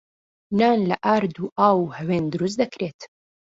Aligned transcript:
نان 0.59 0.79
لە 0.89 0.97
ئارد 1.05 1.35
و 1.39 1.51
ئاو 1.59 1.77
و 1.85 1.93
هەوێن 1.97 2.25
دروست 2.33 2.57
دەکرێت. 2.63 2.99